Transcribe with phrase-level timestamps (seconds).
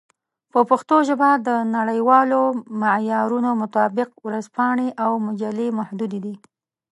[0.51, 2.41] په پښتو ژبه د نړیوالو
[2.81, 6.35] معیارونو مطابق ورځپاڼې او مجلې محدودې دي.